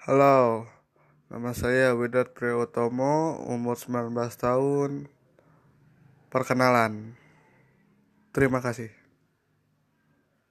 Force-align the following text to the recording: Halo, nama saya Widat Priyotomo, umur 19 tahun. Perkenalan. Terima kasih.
Halo, 0.00 0.64
nama 1.28 1.52
saya 1.52 1.92
Widat 1.92 2.32
Priyotomo, 2.32 3.36
umur 3.44 3.76
19 3.76 4.16
tahun. 4.32 5.12
Perkenalan. 6.32 7.12
Terima 8.32 8.64
kasih. 8.64 8.88